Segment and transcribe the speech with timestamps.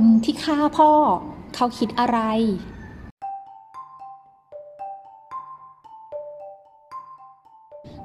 [0.00, 0.92] คนที่ฆ่าพ่อ
[1.54, 2.18] เขาคิดอะไร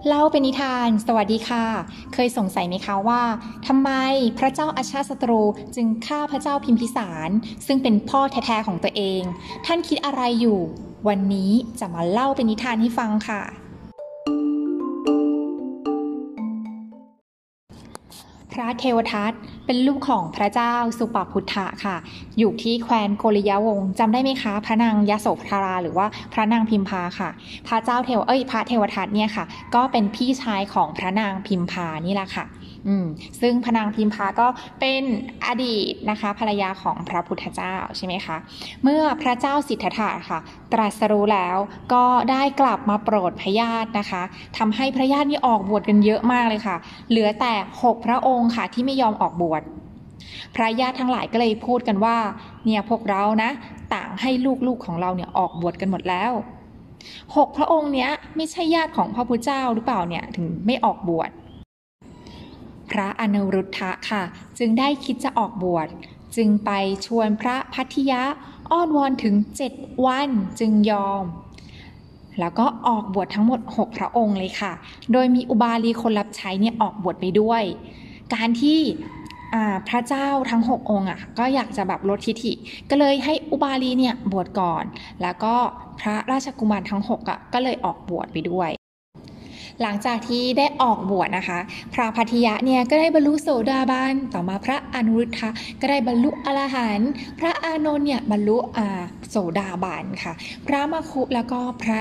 [0.07, 1.65] เล่าเป็นนิทาน สวัสดีค่ะ
[2.13, 3.23] เคยสงสัยไหมคะว่า
[3.67, 3.89] ทำไม
[4.37, 5.41] พระเจ้าอาชาศัตรู
[5.75, 7.29] จึงฆ่าพระเจ้าพิมพิสาร
[7.67, 9.21] ซึ่งเป็นพ่อแท้ๆของตัวเอง
[9.65, 10.59] ท่านคิดอะไรอยู่
[11.07, 13.41] วันนี้จะมาเล่าเป็นนิทานให้ฟังค่ะ
[18.59, 19.31] ระเทวทัต
[19.65, 21.95] เป็นลูกของพระเจ้าสุปพุทธะค่ะ
[22.39, 27.29] อยู่ที่แคว้นโกริยาวงศ์จำได้ไหมคะ พระนางยโสธราหรือว่าพระนางพิมพาค่ะ
[27.67, 32.45] พระเจ้าเทวเอ้ยพระเทวทัตเนี่ยค่ะ ก็เป็นพี่ชายของพระนางพิมพานี่แหละค่ะ
[32.87, 33.05] อืม
[33.41, 34.47] ซึ่งพนางพิมพาก็
[34.79, 35.03] เป็น
[35.47, 38.37] อดีตนะคะภรรยาของพระพุทธเจ้าใช่ไหมคะ
[38.83, 40.39] เมื่อพระเจ้าสิทธัตถะค่ะ
[40.73, 41.57] ตรัสรู้แล้ว
[41.93, 44.23] ก็ได้กลับมาโปรดพระญาตินะคะ
[44.57, 46.77] ทำให้พระญาตินี่ออกบวชกันเยอะมากเลยค่ะ
[47.09, 49.61] เหลือแต่6พระองค์ค่ะที่ไม่ยอมออกบวช
[50.55, 52.17] พระญาติทั้งหลายก็เลยพูดกันว่า
[52.65, 53.51] เนี่ยพวกเรานะ
[53.93, 54.31] ต่างให้
[54.67, 56.31] ลูกๆของเราเนี่ยออกบวชกันหมดแล้ว
[57.35, 61.29] หกพระองค์เนี้ยไม่ใช่ญาติของพระพุทธเจ้าหรือเปล่าเนี่ยถึงไม่ออกบวช
[62.91, 64.23] พระอนุรุทธะค่ะ
[64.59, 65.87] จึงได้คิดจะออกบวช
[66.35, 66.71] จึงไป
[67.05, 68.21] ชวนพระพัทยะ
[68.71, 69.73] อ้อนวอนถึงเจ็ด
[70.05, 71.23] วันจึงยอม
[72.39, 74.73] แล้วก็ออกบวชทั้งหมด 6 พระองค์เลยค่ะ
[75.11, 77.63] โดยมีอุบาลีคนรับใช้เนี่ยออกบวชไปด้วย
[78.33, 78.79] การที่
[79.89, 82.53] พระเจ้าทั้ง 6 องค์อะก็อยากจะแบบลดทิฐิ
[82.89, 84.83] ก็เลยให้อุบาลีเนี่ยบวชก่อน
[85.21, 85.55] แล้วก็
[85.99, 88.71] พระราชกุมารทั้ง 6อะก็เลยออกบวชไปด้วย
[89.81, 91.59] หลังจากที่ได้ออกบวชนะคะ
[91.93, 95.49] พระพัทยะเนี่ยก็ได้บรรลุโสดาบันต่อมาพระอนุรุทธะ
[95.81, 98.57] ก็ได้บรรลุอรหันต์พระอานนท์เนี่ยบรรลุ
[99.29, 100.33] โสดาบันค่ะ
[100.67, 101.99] พระมคุแล้วก็พระ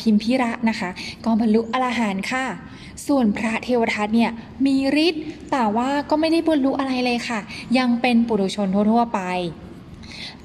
[0.00, 0.90] พิมพิระนะคะ
[1.24, 2.44] ก็บรรลุอรหันต์ค่ะ
[3.06, 4.30] ส่วนพระเทวทัตเนี่ย
[4.66, 7.40] มีฤทธิ์แต่ว่าก็ไม่ได้บรรลุอะไรเลยค่ะ
[7.78, 9.20] ยังเป็นปุถุชนทั่วๆไป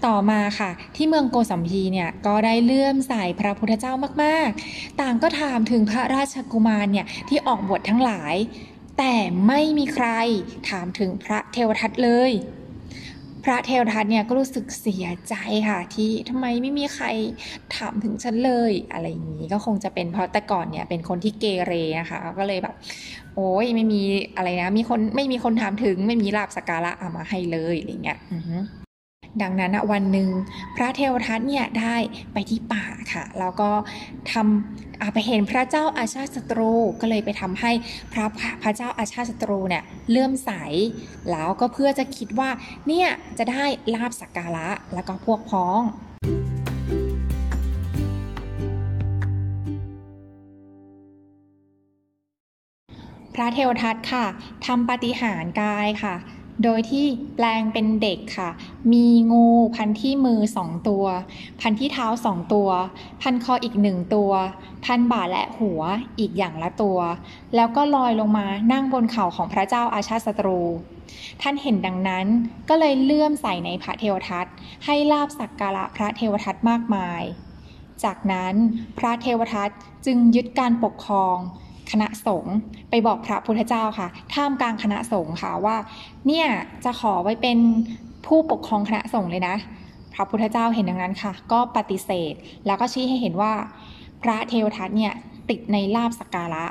[0.06, 8.36] ต่อมาค่ะ ที่เมืองโกสัมพีเนี่ยก็ได้เลื่อมใสพระพุทธเจ้ามากๆ ต่างก็ถามถึงพระราชกุมารเนี่ยที่ออกบวชทั้งหลาย
[8.98, 9.14] แต่
[9.48, 10.08] ไม่มีใคร
[10.70, 12.32] ถามถึงพระเทวทัตเลย
[13.44, 15.36] พระเทวทัตเนี่ยก็รู้สึกเสียใจ
[15.70, 17.06] ค่ะที่ทำไมไม่มีใคร
[17.76, 22.76] ถามถึงฉันเลย อะไรอย่างนี้ก็คงจะเป็นเพราะแต่ก่อนเนี่ยเป็นคนที่เกเรนะคะก็เลยแบบ
[23.36, 24.02] โอ้ยไม่มี
[24.38, 28.20] อะไรนะมีคนไม่มีคนถามถึงไม่มีลาบสการะเอามาให้เลยอะไรเงี้ย
[29.42, 30.30] ดังนั้นวันหนึ่ง
[30.76, 31.96] พระเทวทัตเนี่ยได้
[32.34, 33.70] ไปที่ป่าค่ะ แล้วก็
[34.32, 37.72] ทำไปเห็นพระเจ้าอาชาศัตรูก็เลยไปทำให้
[38.14, 38.26] พระ
[38.64, 40.52] พระเจ้าอาชาศัตรูเนี่ยเลื่อมใส
[41.32, 42.50] แล้วก็เพื่อจะคิดว่า
[42.88, 45.82] เนี่ยจะได้ลาบสักการะแล้วก็พวกพ้อง
[53.36, 54.26] พระเทวทัตค่ะ
[54.66, 56.16] ทำปฏิหารกายค่ะ
[56.64, 58.50] โดยที่แปลงเป็นเด็กค่ะ
[58.94, 61.06] มีงูพันที่มือสองตัว
[61.62, 62.70] พันที่เท้าสองตัว
[63.22, 64.32] พันคออีกหนึ่งตัว
[64.86, 65.82] พันบ่าและหัว
[66.20, 67.00] อีกอย่างละตัว
[67.56, 70.60] แล้วก็ลอยลงมานั่งบนเข่าของพระเจ้าอาชาติศัตรู
[71.42, 72.26] ท่านเห็นดังนั้น
[72.70, 74.46] ก็เลยเลื่อมใส่ในพระเทวทัต
[74.86, 77.24] ให้ลาบสักการะพระเทวทัตมากมาย
[78.04, 78.54] จากนั้น
[79.00, 79.70] พระเทวทัต
[80.06, 81.38] จึงยึดการปกครอง
[81.92, 82.56] คณะสงฆ์
[82.90, 85.78] ไปบอกพระพุทธเจ้าค่ะท่ามกลางคณะสงฆ์ค่ะว่า
[86.28, 86.48] เนี่ย
[86.86, 87.58] จะขอไว้เป็น
[88.26, 89.56] ผู้ปกครองคณะสงฆ์เลยนะ
[90.14, 92.34] พระพุทธเจ้าเห็นดังนั้นค่ะ ก็ปฏิเสธ
[92.66, 93.54] แล้วก็ชี้ให้เห็นว่า
[94.24, 95.14] พระเทวทัตเนี่ย
[95.50, 96.66] ติดในลาบสการะ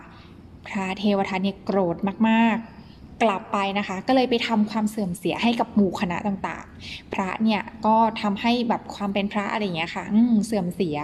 [0.68, 1.96] พระเทวทัตเนี่ยโกรธ
[2.28, 10.04] มากๆ กลับไปนะคะ ก็เลยไปทำความเสื่อมเสียให้กับหมู่คณะต่างๆ พระเนี่ยก็ทำให้แบบความเป็นพระอะไรอย่างเงี้ยค่ะ
[10.46, 10.98] เสื่อมเสีย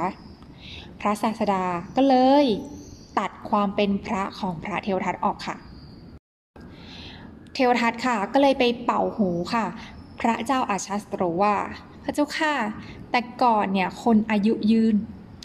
[1.01, 1.65] พระศาสดา
[1.97, 2.47] ก็เลย
[3.19, 5.57] ตัดความเป็นพระของพระเทวทัตออกค่ะ
[7.55, 9.65] เทวทัตค่ะก็เลยไปเป่าหูค่ะ
[10.21, 11.55] พระเจ้าอาชาสตรว่า
[12.05, 12.55] พระเจ้าค่ะ
[13.11, 14.95] แต่ก่อนเนี่ยคนอายุยืน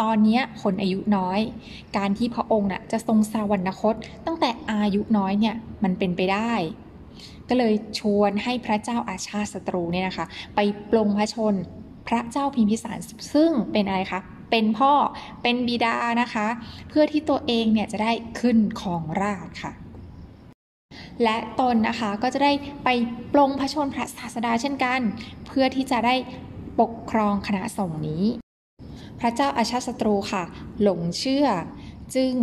[0.02, 1.40] ตอนนี้คนอายุน้อย
[1.98, 3.96] การที่พระองค์น่ะจะทรงสวรรคต
[4.26, 6.54] ตั้งแต่อายุน้อยเนี่ยมันเป็นไปได้
[7.50, 10.60] ก็เลยชวนให้พระเจ้าอาชาศัตรูเนี่ยนะคะ ไป
[10.92, 11.56] ปลงพระชน
[12.08, 12.98] พระเจ้าพิมพิสาร
[13.34, 14.94] ซึ่งเป็นอะไรคะ เป็นพ่อ
[15.44, 16.48] เป็นบิดานะคะ
[16.90, 19.72] เพื่อที่ตัวเองเนี่ยจะได้ขึ้นของราชค่ะ
[21.24, 22.52] และตนนะคะก็จะได้
[22.84, 22.90] ไป
[23.34, 25.02] ปลงพระชนพระศาสดาเช่นกัน
[25.48, 26.16] เพื่อที่จะได้
[26.80, 28.26] ปกครองคณะสงฆ์นี้
[29.20, 30.44] พระเจ้าอาชาศัตรูค่ะ
[30.82, 31.48] หลงเชื่อ
[32.16, 32.34] จึง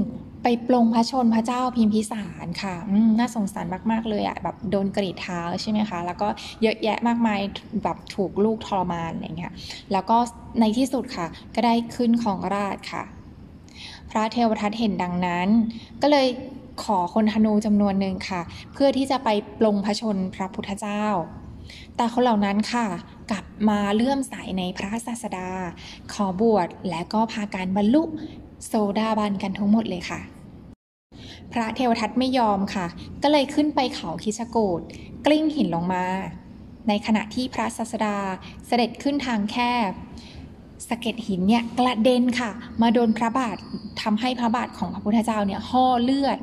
[0.46, 2.74] ไปปลงพระชนพระเจ้าพิมพิสารค่ะ
[3.18, 6.28] น่าสงสารมาก ๆ เลยอะแบบโดนกรีดเท้าใช่ไหมคะ แล้วก็
[6.62, 7.40] เยอะแยะมากมาย
[7.82, 9.52] แบบถูกลูกทรมานอะไรเงี้ย
[9.92, 10.16] แล้วก็
[10.60, 13.04] ในที่สุดค่ะ ก็ได้ขึ้นของราชค่ะ
[14.10, 15.48] พระเทวทัตเห็นดังนั้น
[16.02, 16.26] ก็เลย
[16.84, 18.40] ขอคนธนูจำนวนหนึ่งค่ะ
[18.72, 21.04] เพื่อที่จะไปปลงพระชนพระพุทธเจ้า
[21.96, 22.86] แต่คนเหล่านั้นค่ะ
[23.30, 25.48] กลับมาเลื่อมใสในพระศาสดา
[26.12, 28.02] ขอบวชและก็พาการบรรลุ
[28.66, 30.20] โซดาบันกันทั้งหมดเลยค่ะ
[31.52, 32.86] พระเทวทัตไม่ยอมค่ะ
[33.22, 34.80] ก็เลยขึ้นไปเขาคิชโกด
[35.26, 36.04] กลิ้งหินลงมา
[36.88, 38.16] ในขณะที่พระศาสดา
[38.66, 39.56] เสด็จขึ้นทางแค
[39.88, 39.90] บ
[40.88, 42.50] สะเก็ดหินเนี่ยกระเด็นค่ะ
[42.82, 43.56] มาโดนพระบาท
[44.02, 46.38] ทำให้พระบาทของพระพุทธเจ้าเนี่ยห่อเลือด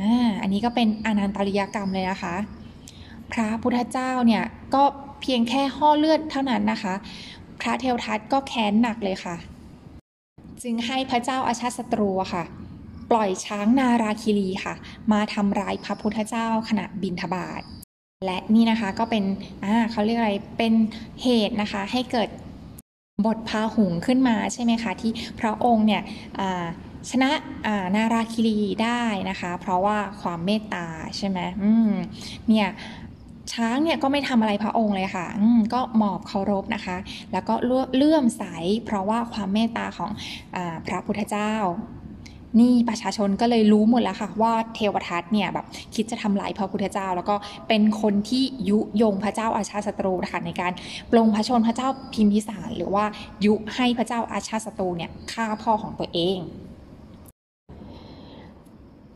[0.00, 2.34] อ่าอันนี้ก็เป็นอนันตริยกรรมเลยนะคะ
[3.32, 4.44] พระพุทธเจ้าเนี่ย
[4.74, 4.82] ก็
[5.20, 6.94] เพียงแค่ห่อเลือดเท่านั้นนะคะ
[7.60, 9.36] พระเทวทัตก็แค้นหนักเลยค่ะ
[10.62, 12.44] จึงให้พระเจ้าอาชาติศัตรูค่ะ
[13.10, 14.74] ปล่อยช้างนาราคิรีค่ะ
[15.12, 17.62] มาทำร้ายพระพุทธเจ้าขณะบินทบาท
[18.26, 19.24] และนี่นะคะก็เป็น
[19.64, 20.72] อ่าเขาเรียกอะไรเป็น
[21.22, 22.28] เหตุนะคะให้เกิด
[23.26, 26.02] บทพาหุงขึ้นมาใช่ไหมคะที่พระองค์เนี่ย
[27.10, 31.90] ชนะานาราคิรีได้นะคะ เพราะว่าความเมตตาใช่ไหมอืม
[32.48, 32.68] เนี่ย
[33.52, 36.96] ช้างเนี่ยก็ไม่ทำอะไรพระองค์เลยค่ะอืมก็หมอบเคารพนะคะ
[37.32, 37.54] แล้วก็
[37.96, 38.44] เลื่อมใส
[38.84, 40.10] เพราะว่าความเมตตาของ
[40.56, 41.54] อพระพุทธเจ้า
[42.60, 47.34] นี่ประชาชนก็เลยรู้หมดแล้วค่ะ ว่าเทวทัตเนี่ยแบบคิดจะทำลายพระพุทธเจ้า แล้วก็
[47.68, 50.72] เป็นคนที่ยุยงพระเจ้าอาชาติศัตรูนะคะในการ
[51.10, 53.04] ปลงพระชนพระเจ้าพิมพิสาร หรือว่า
[53.44, 56.38] ยุให้พระเจ้าอาชาติศัตรูเนี่ยฆ่าพ่อของตัวเอง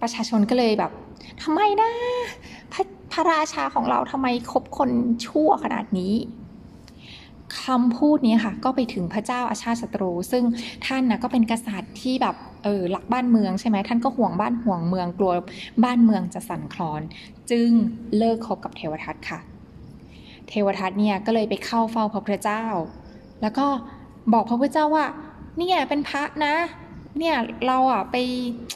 [0.00, 0.92] ประชาชนก็เลยแบบ
[1.42, 1.90] ทำไมนะ
[2.72, 2.82] พระ
[3.12, 4.90] พระราชาของเราทำไมคบคน
[5.26, 6.12] ชั่วขนาดนี้
[7.62, 10.44] คำพูดนี้ค่ะก็ไปถึงพระเจ้าอาชาติศัตรู ซึ่ง
[10.86, 15.32] ท่านนะก็เป็นกษัตริย์ที่แบบเออหลักบ้านเมืองใช่ไหมท่านก็ห่วงบ้านห่วงเมืองกลัว
[15.84, 17.02] บ้านเมืองจะสั่นคลอน
[17.50, 17.70] จึง
[18.18, 19.38] เลิกคบกับเทวทัตค่ะ
[20.48, 22.64] เทวทัตเนี่ยก็เลยไปเข้าเฝ้าพระพุทธเจ้า
[23.42, 23.66] แล้วก็
[24.32, 25.06] บอกพระพุทธเจ้าว่า
[25.58, 26.54] เนี่ยเป็นพระนะ
[27.18, 28.16] เนี่ยเราอะไป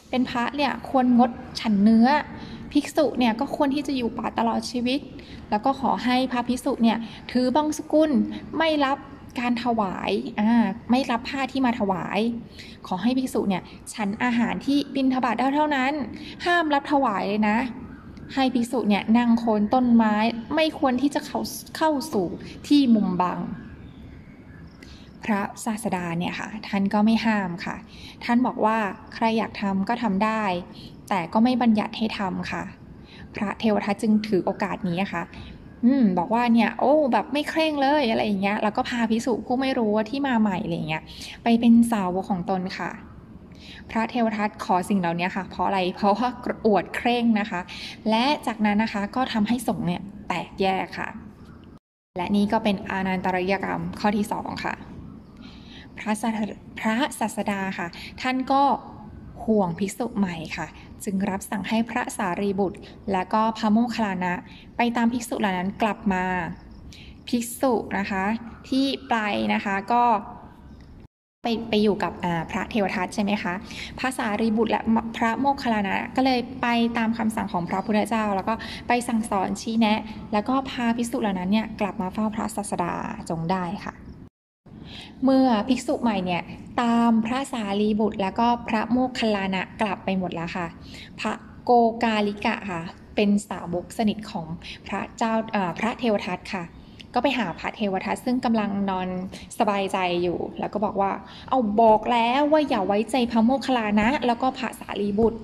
[0.09, 2.07] เป็นพระเนี่ยควรงดฉันเนื้อ
[2.73, 4.99] ภิกษุเนี่ยก็ควรที่จะอยู่ป่าตลอดชีวิต
[5.49, 6.97] แล้วก็ขอให้พระภิกษุเนี่ย
[7.31, 8.11] ถือบังสกุล
[8.57, 8.97] ไม่รับ
[9.39, 10.51] การถวายอ่า
[10.91, 12.19] ไม่รับผ้าที่มาถวาย
[12.87, 13.63] ขอให้ภิกษุเนี่ย
[13.93, 15.93] ฉันอาหารที่บิณฑบาตได้เท่านั้น
[16.45, 17.57] ห้ามรับถวายเลยนะ
[18.35, 20.15] ให้ภิกษุเนี่ยนั่งโคนต้นไม้
[20.55, 21.39] ไม่ควรที่จะเข้า
[21.77, 22.27] เข้าสู่
[22.67, 23.39] ที่มุมบัง
[25.23, 27.75] พระศาสดาเนี่ยค่ะท่านก็ไม่ห้ามค่ะ
[28.23, 28.77] ท่านบอกว่า
[29.13, 30.43] ใครอยากทำก็ทำได้
[31.13, 32.63] แต่ก็ไม่บัญญัติให้ทำค่ะ
[33.35, 35.23] พระเทวทัตจึงถือโอกาสนี้นะคะ
[35.85, 41.03] อืมบอกว่าเนี่ยโอ้แบบไม่เคร่งเลยอะไรอย่างเงี้ยแล้วก็พาพิสุผู้ไม่รู้ว่าที่มาใหม่อะไรเงี้ย
[41.43, 42.89] ไปเป็นสาวกของตนค่ะ
[43.89, 46.29] พระเทวทัตขอสิ่งเหล่านี้ค่ะ เพราะอะไรเพราะว่า
[46.67, 47.61] อวดเคร่งนะคะ
[48.09, 51.09] และจากนั้นนะคะก็ทำให้สงฆ์เนี่ยแตกแยกค่ะ
[52.17, 54.73] และนี่ก็เป็นอานันตริยกรรมข้อที่สองค่ะ
[55.97, 56.29] พระศา
[56.79, 57.87] พระศาสดาค่ะ
[58.21, 58.61] ท่านก็
[59.45, 60.67] ห่วงภิกษุใหม่ค่ะ
[61.05, 62.79] จึงรับสั่งให้พระสารีบุตร
[63.11, 64.33] และก็พระโมคคัลลานะ
[64.77, 66.23] ไปตามภิกษุเหล่านั้นกลับมา
[67.27, 68.23] ภิกษุนะคะ
[68.69, 69.15] ที่ไป
[69.53, 70.03] นะคะก็
[71.43, 72.13] ไปไปอยู่กับ
[72.51, 73.53] พระเทวทัตใช่ไหมคะ
[73.99, 74.81] พระสารีบุตรและ
[75.17, 76.67] พระโมคคัลลานะ ก็เลยไป
[76.97, 78.53] ตามคำสั่งของพระพุทธเจ้า แล้วก็
[78.87, 79.99] ไปสั่งสอนชี้แนะ
[80.33, 82.93] แล้วก็พาภิกษุเหล่านั้นเนี่ยกลับมาเฝ้าพระศาสดา
[83.29, 84.10] จงได้ค่ะ
[85.23, 86.43] เมื่อภิกษุใหม่เนี่ย
[86.81, 90.67] ตามพระสารีบุตร แล้วก็พระโมคคัลลานะกลับไปหมดแล้วค่ะ
[91.19, 91.33] พระ
[91.63, 91.71] โก
[92.03, 92.81] กาลิกะค่ะ
[93.15, 94.47] เป็นสาวกสนิทของ
[94.87, 95.33] พระเจ้า
[95.79, 96.63] พระเทวทัตค่ะ
[97.13, 99.07] ก็ไปหาพระเทวทัตซึ่งกำลังนอน
[99.59, 101.11] สบายใจอยู่ แล้วก็บอกว่า
[101.49, 105.39] เอาบอกแล้วว่าอย่าไว้ใจพระโมคคัลลานะ แล้วก็พระสารีบุตร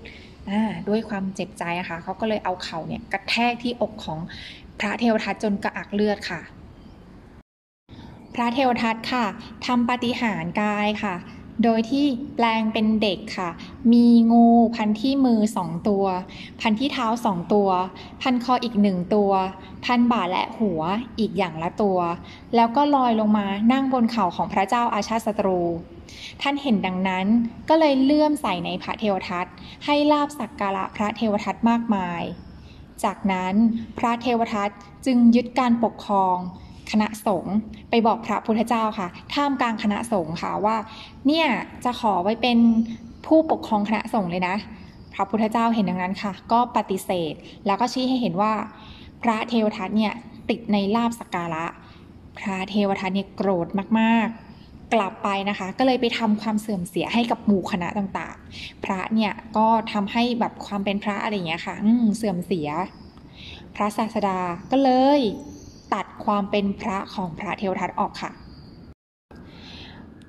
[0.90, 4.20] ด้วยความเจ็บใจอะค่ะเขาก็เลยเอาเข่าเนี่ยกระแทกที่อกของ
[4.80, 6.42] พระเทวทัตจนกระอักเลือดค่ะ
[8.40, 9.26] พระเทวทัตค่ะ
[9.66, 11.16] ทำปฏิหารกายค่ะ
[11.64, 13.50] โดยที่แปลงเป็นเด็กค่ะ
[13.94, 16.06] มีงูพันที่มือสองตัว
[16.62, 17.70] พันที่เท้าสองตัว
[18.22, 19.32] พันคออีกหนึ่งตัว
[19.86, 20.82] พันบ่าและหัว
[21.20, 22.00] อีกอย่างละตัว
[22.56, 25.60] แล้วก็ลอยลงมานั่งบนเข่าของพระเจ้าอาชาติศัตรู
[26.42, 27.26] ท่านเห็นดังนั้น
[27.70, 29.46] ก็เลยเลื่อมใส่ในพระเทวทัต
[29.86, 32.22] ให้ลาบสักการะพระเทวทัตมากมาย
[33.04, 33.54] จากนั้น
[33.98, 34.70] พระเทวทัต
[35.06, 36.38] จึงยึดการปกครอง
[36.92, 37.56] คณะสงฆ์
[37.90, 40.78] ไปบอกพระพุทธเจ้าค่ะท่ามกลางคณะสงฆ์ค่ะว่า
[41.28, 41.48] เนี่ย
[41.86, 42.58] จะขอไว้เป็น
[43.26, 44.56] ผู้ปกครองคณะสงฆ์เลยนะ
[45.14, 47.34] พระพุทธเจ้าเห็นดังนั้นค่ะ ก็ปฏิเสธ
[47.66, 48.54] แล้วก็ชี้ให้เห็นว่า
[49.24, 50.14] พระเทวทัตเนี่ย
[50.50, 51.66] ติดในลาบสักการะ
[52.40, 53.68] พระเทวทัตเนี่ยโกรธ
[54.00, 61.76] มากๆ กลับไปนะคะ ก็เลยไปทำความเสื่อมเสียให้กับหมู่คณะต่างๆ พระเนี่ยก็ทำให้แบบความเป็นพระอะไรอย่างเงี้ยค่ะ
[62.18, 62.70] เสื่อมเสีย
[63.76, 64.40] พระศาสดา
[64.72, 65.22] ก็เลย
[65.94, 68.32] ตัดความเป็นพระของพระเทวทัตออกค่ะ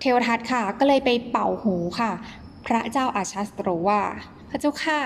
[0.01, 2.11] เทวทัตค่ะก็เลยไปเป่าหูค่ะ
[2.67, 4.03] พระเจ้าอาชาสตรูว่า
[4.51, 5.01] พระเจ้าค่ะ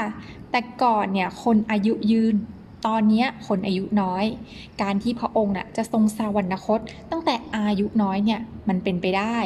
[0.50, 2.34] แต่ก่อนเนี่ยคนอายุยืน
[2.86, 4.24] ตอนนี้คนอายุน้อย
[4.82, 6.80] การที่พระองค์น่ะจะทรงสวรรคต
[7.10, 9.38] ตั้งแต่อายุน้อยเนี่ยมันเป็นไปได้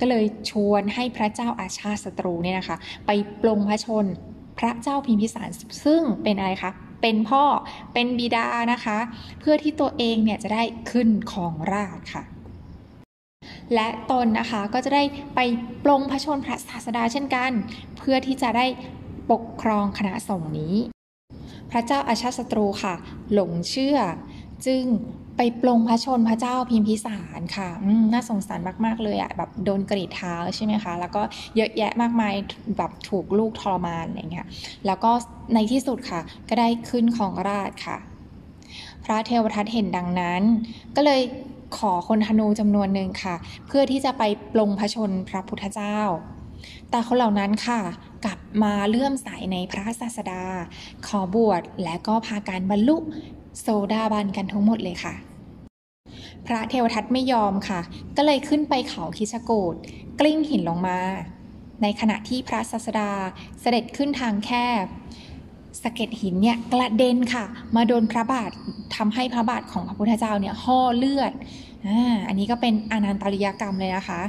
[0.00, 3.10] ก็เลยชวนให้พระเจ้าอาชาติศัตรูเนี่ยนะคะ ไป
[3.42, 4.04] ปลงพระชน
[4.58, 5.48] พระเจ้าพิมพิสาร
[5.84, 7.44] ซึ่งเป็นอะไรคะ เป็นพ่อ
[7.94, 8.98] เป็นบิดานะคะ
[9.40, 12.22] เพื่อที่ตัวเองเนี่ยจะได้ขึ้นของราชค่ะ
[13.74, 15.02] และตนนะคะก็จะได้
[15.34, 15.40] ไป
[15.84, 17.52] ปลงพระชนพระศาสดาเช่นกัน
[17.98, 18.66] เพื่อที่จะได้
[19.30, 20.76] ปกครองคณะสงฆ์นี้
[21.70, 22.94] พระเจ้าอาชาศัตรูค่ะ
[23.32, 23.98] หลงเชื่อ
[24.66, 24.84] จึง
[25.40, 27.68] ไปปลงพระชนพระเจ้าพิมพิสารค่ะ
[28.12, 31.22] น่าสงสารมาก ๆ เลยอะแบบโดนกรีดเท้าใช่ไหมคะ แล้วก็
[31.56, 32.34] เยอะแยะมากมาย
[32.76, 34.46] แบบถูกลูกทรมานอะไรเงี้ย
[34.86, 35.10] แล้วก็
[35.54, 37.98] ในที่สุดค่ะ ก็ได้ขึ้นของราชค่ะ
[39.04, 40.42] พระเทวทัตเห็นดังนั้น
[40.96, 41.20] ก็เลย
[41.78, 43.34] ขอคนธนูจำนวนหนึ่งค่ะ
[43.66, 45.98] เพื่อที่จะไปปลงพระชนพระพุทธเจ้า
[46.90, 47.80] แต่คนเหล่านั้นค่ะ
[48.24, 50.42] กลับมาเลื่อมใสในพระศาสดา
[51.06, 52.96] ขอบวชและก็พาการบรรลุ
[53.60, 55.14] โซดาบันกันทั้งหมดเลยค่ะ
[56.46, 57.80] พระเทวทัตไม่ยอมค่ะ
[58.16, 59.74] ก็เลยขึ้นไปเขาคิชโกด
[60.20, 60.98] กลิ้งหินลงมา
[61.82, 63.10] ในขณะที่พระศาสดา
[63.60, 64.50] เสด็จขึ้นทางแค
[64.82, 64.86] บ
[65.82, 67.44] สะเก็ดหินเนี่ยกระเด็นค่ะ
[67.76, 68.50] มาโดนพระบาท
[68.96, 71.32] ทำให้พระบาทของพระพุทธเจ้าเนี่ยห่อเลือด
[71.86, 74.20] อ่าอันนี้ก็เป็นอนันตริยกรรมเลยนะคะ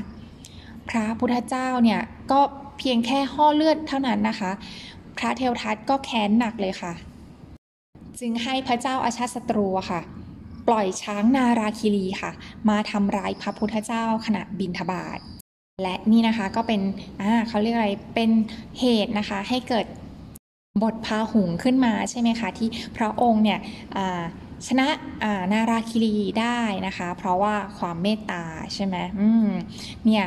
[0.90, 2.02] พระพุทธเจ้าเนี่ย
[2.32, 2.40] ก็
[2.78, 4.52] เพียงแค่ห่อเลือดเท่านั้นนะคะ
[5.18, 6.94] พระเทวทัตก็แค้นหนักเลยค่ะ
[8.20, 10.02] จึงให้พระเจ้าอาชาติศัตรูค่ะ
[10.70, 12.32] ปล่อยช้างนาราคิรีค่ะ
[12.70, 15.20] มาทำร้ายพระพุทธเจ้าขณะบินทบาท
[15.84, 16.82] และนี่นะคะก็เป็น
[17.22, 18.30] อ่าเขาเรียกอะไรเป็น
[18.80, 19.86] เหตุนะคะให้เกิด
[20.84, 23.60] บทพาหุงขึ้นมาใช่ไหมคะที่พระองค์เนี่ย
[24.68, 24.88] ชนะ
[25.54, 29.50] นาราคิรีได้นะคะ เพราะว่าความเมตตาใช่ไหมอืม
[30.06, 30.26] เนี่ย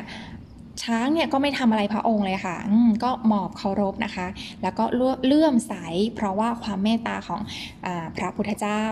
[0.83, 2.57] ช้างเนี่ยก็ไม่ทำอะไรพระองค์เลยค่ะ
[3.05, 4.27] ก็หมอบเคารพนะคะ
[4.63, 4.85] แล้วก็
[5.27, 5.75] เลื่อมใส
[6.15, 7.41] เพราะว่าความเมตตาของ
[7.87, 8.85] อพระพุทธเจ้า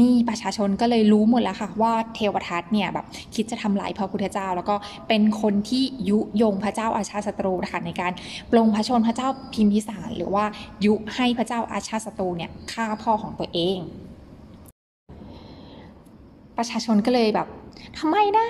[0.00, 4.74] นี่ประชาชนก็เลยรู้หมดแล้วค่ะ ว่าเทวทัตเนี่ยแบบคิดจะทำลายพระพุทธเจ้า แล้วก็
[5.08, 8.12] เป็นคนที่ยุยงพระเจ้าอาชาศัตรูนะคะในการ
[8.50, 10.44] ปลงพระชนพระเจ้าพิมพิสาร หรือว่า
[10.84, 13.78] ยุให้พระเจ้าอาชาศัตรูเนี่ยฆ่าพ่อของตัวเอง
[16.56, 17.48] ประชาชนก็เลยแบบ
[17.98, 18.46] ทำไมนะ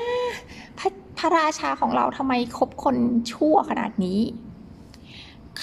[0.79, 2.97] พระพระราชาของเราทำไมคบคน
[3.33, 4.19] ชั่วขนาดนี้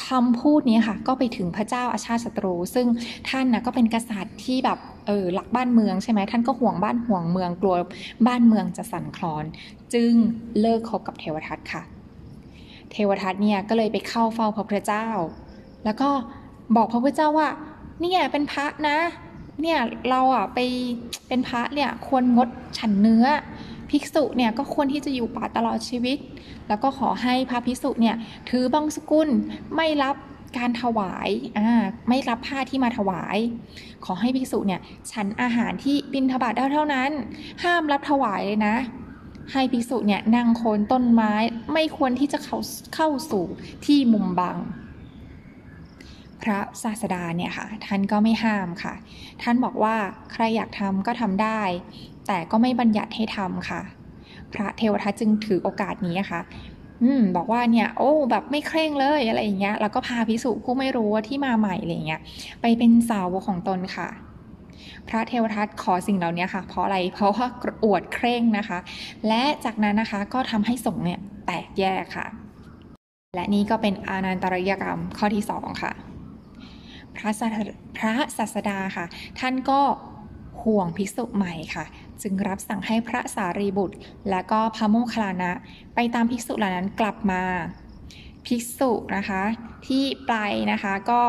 [0.06, 2.88] คำพูดนี้ค่ะก็ไปถึงพระเจ้าอาชาติศัตรู ซึ่ง
[3.30, 7.76] ท่านนะก็เป็นกษัตริย์ที่แบบเออหลักบ้านเมืองใช่ไหมท่านก็ห่วงบ้านห่วงเมืองกลัว
[8.28, 9.44] บ้านเมืองจะสั่นคลอน
[9.94, 10.12] จึง
[10.62, 11.82] เลิกคบกับเทวทัตค่ะ
[12.92, 15.08] เทวทัตเนี่ยก็เลยไปเข้าเฝ้าพระพุทธเจ้า
[15.86, 16.10] แล้วก็
[16.76, 17.50] บอกพระพุทธเจ้าว่า
[18.02, 18.98] เนี่ยเป็นพระนะ
[19.62, 19.80] เนี่ย
[20.10, 20.60] เราอะไป
[21.28, 23.26] เป็นพระเนี่ยควรงดฉันเนื้อ
[23.92, 26.18] ภิกษุเนี่ยก็ควรที่จะอยู่ป่าตลอดชีวิต
[26.68, 28.16] แล้วก็ขอให้พระภิกษุเนี่ย
[28.50, 29.30] ถือบังสกุล
[29.76, 30.16] ไม่รับ
[30.58, 31.70] การถวายอ่า
[32.10, 33.38] ไม่รับผ้าที่มาถวาย
[34.06, 34.82] ขอให้ภิกษุเนี่ย
[35.12, 37.12] ฉันอาหารที่บินทบาทได้เท่านั้น
[37.64, 38.76] ห้ามรับถวายเลยนะ
[39.54, 41.34] ให้ภิกษุเนี่ยนั่งโคนต้นไม้
[41.74, 42.58] ไม่ควรที่จะเข้า
[42.96, 43.46] เข้าสู่
[43.86, 44.58] ที่มุมบัง
[46.44, 48.94] พระศาสดาเนี่ยค่ะ ท่านก็ไม่ห้ามค่ะ
[49.42, 49.96] ท่านบอกว่า
[50.32, 51.62] ใครอยากทำก็ทำได้
[52.28, 53.82] แต่ก็ไม่บัญญัติให้ทำค่ะ
[54.54, 56.42] พระเทวทัตจึงถือโอกาสนี้นะคะ
[57.04, 62.22] อืมบอกว่าเนี่ยโอ้แบบไม่เคร่งเลยอะไรอย่างเงี้ยแล้วก็พาพิสุผู้ไม่รู้ที่มาใหม่อะไรเงี้ย
[62.62, 64.10] ไปเป็นสาวกของตนค่ะ
[65.08, 67.48] พระเทวทัตขอสิ่งเหล่านี้ค่ะ เพราะอะไรเพราะว่า
[67.84, 68.80] อวดเคร่งนะคะ
[69.28, 72.28] และจากนั้นนะคะก็ทำให้สงฆ์เนี่ยแตกแยกค่ะ
[73.36, 75.92] และนี่ก็เป็นอานันตริยกรรมข้อที่สองค่ะ
[77.18, 77.32] พระ
[77.98, 79.06] พระศาสดาค่ะ
[79.40, 79.82] ท่านก็
[80.64, 81.86] ห่วงภิกษุใหม่ค่ะ
[82.22, 83.98] จึงรับสั่งให้พระสารีบุตร
[84.30, 85.52] และก็พระโมคคัลลานะ
[85.96, 87.42] ไปตามภิกษุเหล่านั้นกลับมา
[88.46, 89.42] ภิกษุนะคะ
[89.88, 90.34] ที่ไป
[90.72, 91.22] นะคะก็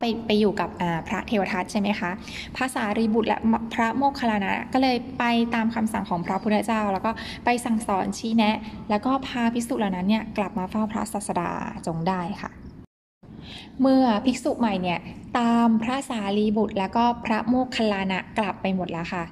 [0.00, 0.70] ไปไปอยู่กับ
[1.08, 2.10] พระเทวทัตใช่ไหมคะ
[2.56, 3.38] พระสารีบุตรและ
[3.74, 5.24] พระโมคคัลลานะก็เลยไป
[5.54, 7.10] ตามคำสั่งของพระพุทธเจ้า แล้วก็
[7.44, 8.56] ไปสั่งสอนชี้แนะ
[8.90, 11.50] แล้วก็พาภิกษุเหล่านั้นเนี่ยกลับมาเฝ้าพระศาสดา
[11.86, 12.50] จงได้ค่ะ
[13.80, 15.00] เมื่อภิกษุใหม่เนี่ย
[15.38, 19.24] ตามพระสารีบุตร แล้วก็พระโมคคัลลานะกลับไปหมดแล้วค่ะ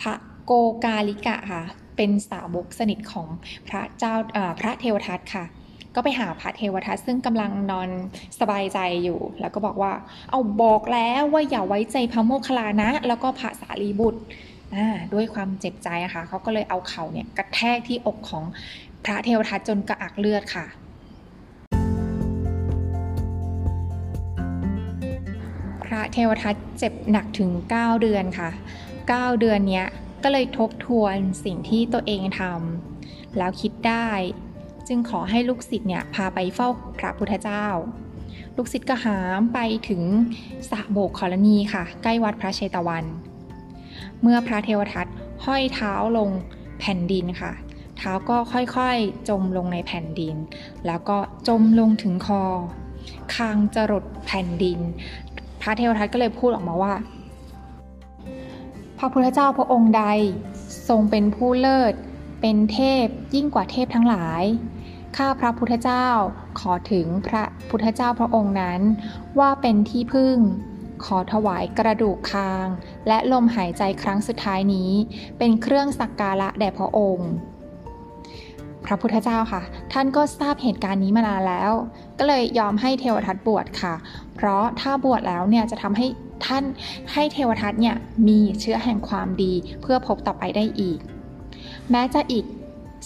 [0.00, 0.52] พระโก
[0.84, 1.62] กาลิกะค่ะ
[1.96, 3.28] เป็นสาวกสนิทของ
[3.68, 4.14] พระเจ้า
[4.60, 5.44] พระเทวทัตค่ะ
[5.94, 7.88] ก็ไปหาพระเทวทัตซึ่งกำลังนอน
[8.40, 9.92] สบายใจอยู่ แล้วก็บอกว่า
[10.30, 14.20] เอาบอกแล้วว่าอย่าไว้ใจพระโมคคัลลานะ แล้วก็พระสารีบุตร
[15.14, 18.44] ด้วยความเจ็บใจค่ะเขาก็เลยเอาเข่าเนี่ยกระแทกที่อกของ
[19.04, 20.66] พระเทวทัตจนกระอักเลือดค่ะ
[25.94, 28.50] ระเทวทัตเจ็บหนักถึง 9 เดือนค่ะ
[28.96, 29.86] 9 เดือนเนี้ย
[30.22, 34.08] ก็เลยทบทวนสิ่งที่ตัวเองทำแล้วคิดได้
[34.88, 36.68] จึงขอให้ลูกศิษย์เนี่ยพาไปเฝ้า
[36.98, 37.66] พระพุทธเจ้า
[38.56, 39.58] ลูกศิษย์ก็หามไป
[39.88, 40.02] ถึง
[40.70, 43.04] สระโบกขรณีค่ะ ใกล้วัดพระเชตวัน
[44.22, 45.06] เมื่อพระเทวทัต
[45.44, 46.30] ห้อยเท้าลง
[46.80, 47.52] แผ่นดินค่ะ
[47.98, 50.36] เท้าก็ค่อยๆจมลงในแผ่นดิน
[50.86, 51.18] แล้วก็
[51.48, 52.42] จมลงถึงคอ
[53.34, 54.78] คางจะรดแผ่นดิน
[55.62, 56.94] พระเทวทัตก็เลยพูดออกมาว่า
[58.98, 60.04] พระพุทธเจ้าพระองค์ใด
[60.88, 61.92] ทรงเป็นผู้เลิศ
[62.40, 64.42] เป็นเทพยิ่งกว่าเทพทั้งหลาย
[65.16, 66.06] ข้าพระพุทธเจ้า
[66.60, 68.80] ขอถึงพระพุทธเจ้าพระองค์นั้น
[69.38, 70.36] ว่าเป็นที่พึ่ง
[71.04, 72.66] ขอถวายกระดูกคาง
[73.08, 74.90] และลมหายใจครั้งสุดท้ายนี้
[75.38, 77.30] เป็นเครื่องสักการะแด่พระองค์
[78.86, 79.62] พระพุทธเจ้าค่ะ
[79.92, 81.72] ท่านก็ทราบเหตุการณ์นี้มานานแล้ว
[82.18, 83.94] ก็เลยยอมให้เทวทัตบวชค่ะ
[84.34, 86.06] เพราะถ้าบวชแล้วเนี่ยจะทำให้
[86.46, 86.64] ท่าน
[87.12, 87.96] ให้เทวทัตเนี่ย
[88.28, 90.98] มีเชื้อแห่งความดีเพื่อพบต่อไปได้อีก
[91.90, 92.44] แม้จะอีก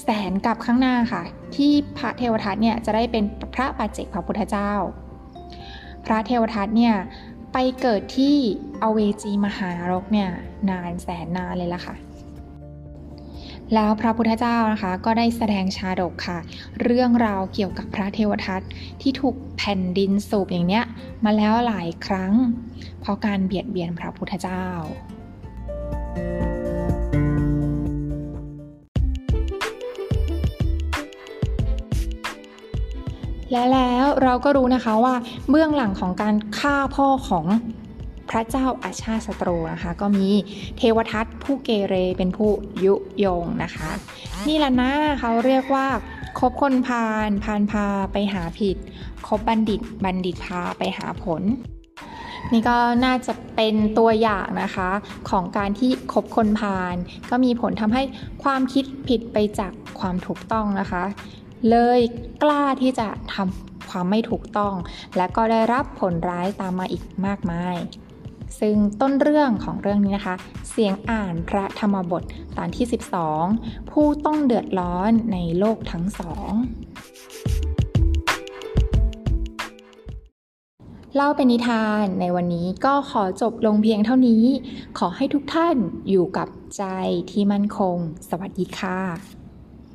[0.02, 1.22] แสนกับข้างหน้าค่ะ
[1.56, 4.72] ที่พระเทวทัตเนี่ยจะได้เป็นพระปัจเจกพระพุทธเจ้า
[6.06, 6.94] พระเทวทัตเนี่ย
[7.52, 8.36] ไปเกิดที่
[8.82, 10.30] อเวจีมหารกเนี่ย
[10.70, 11.94] นานแสนนานเลยละค่ะ
[13.74, 16.38] แล้วพระพุทธเจ้านะคะ ก็ได้แสดงชาดกค่ะ
[16.82, 18.62] เรื่องราวเกี่ยวกับพระเทวทัต
[19.02, 20.84] ที่ถูกแผ่นดินสูบอย่างเนี้ย
[21.24, 22.32] มาแล้วหลายครั้ง
[23.00, 24.64] เพราะการเบียดเบียนพระพุทธเจ้า
[33.52, 35.14] และแล้วเราก็รู้นะคะว่า
[35.50, 37.46] เบื้องหลังของการฆ่าพ่อของ
[38.30, 40.28] พระเจ้าอาชาติศัตรูนะคะ ก็มี
[40.78, 42.50] เทวทัตผู้เกเรเป็นผู้
[42.84, 43.90] ยุยงนะคะ
[44.48, 45.86] นี่แหละนะเขาเรียกว่า
[46.38, 48.76] คบคนพาลพาลพาไปหาผิด
[49.26, 51.42] คบบัณฑิตบัณฑิตพาไปหาผล
[52.52, 54.90] นี่ก็น่าจะเป็นตัวอย่างนะคะ
[55.30, 56.94] ของการที่คบคนพาล
[57.30, 58.02] ก็มีผลทำให้
[58.42, 61.04] ความคิดผิดไปจากความถูกต้องนะคะ
[61.70, 62.00] เลย
[62.42, 64.74] กล้าที่จะทำความไม่ถูกต้อง
[65.16, 67.76] และก็ได้รับผลร้ายตามมาอีกมากมาย
[68.60, 70.36] ซึ่งต้นเรื่องของเรื่องนี้นะคะ
[70.70, 72.22] เสียงอ่านพระธรรมบท
[72.56, 72.86] ตอนที่
[73.38, 76.52] 12 ผู้ต้องเดือดร้อนในโลกทั้งสอง
[81.14, 84.44] เล่าเป็นนิทานในวันนี้ก็ขอจบลงเพียงเท่านี้
[84.98, 85.76] ขอให้ทุกท่าน
[86.08, 86.84] อยู่กับใจ
[87.30, 87.96] ที่มั่นคง
[88.28, 89.35] สวัสดีค่ะ